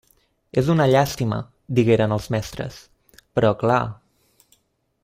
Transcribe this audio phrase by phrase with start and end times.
[0.61, 1.37] És una llàstima
[1.75, 2.81] —digueren els mestres—,
[3.39, 3.81] però clar...